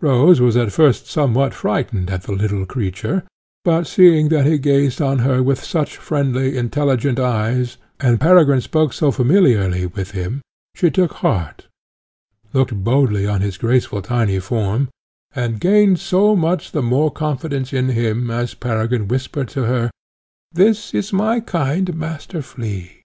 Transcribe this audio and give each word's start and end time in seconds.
Rose 0.00 0.40
was 0.40 0.56
at 0.56 0.72
first 0.72 1.06
somewhat 1.06 1.54
frightened 1.54 2.10
at 2.10 2.24
the 2.24 2.32
little 2.32 2.66
creature, 2.66 3.22
but 3.64 3.86
seeing 3.86 4.28
that 4.28 4.44
he 4.44 4.58
gazed 4.58 5.00
on 5.00 5.20
her 5.20 5.40
with 5.40 5.62
such 5.62 5.96
friendly, 5.98 6.56
intelligent 6.58 7.20
eyes, 7.20 7.76
and 8.00 8.18
Peregrine 8.20 8.60
spoke 8.60 8.92
so 8.92 9.12
familiarly 9.12 9.86
with 9.86 10.10
him, 10.10 10.42
she 10.74 10.90
took 10.90 11.12
heart, 11.22 11.68
looked 12.52 12.74
boldly 12.82 13.24
on 13.24 13.40
his 13.40 13.56
graceful 13.56 14.02
tiny 14.02 14.40
form, 14.40 14.88
and 15.32 15.60
gained 15.60 16.00
so 16.00 16.34
much 16.34 16.72
the 16.72 16.82
more 16.82 17.12
confidence 17.12 17.72
in 17.72 17.90
him 17.90 18.32
as 18.32 18.54
Peregrine 18.54 19.06
whispered 19.06 19.46
to 19.50 19.62
her, 19.66 19.92
"this 20.50 20.92
is 20.92 21.12
my 21.12 21.38
kind 21.38 21.94
Master 21.94 22.42
Flea." 22.42 23.00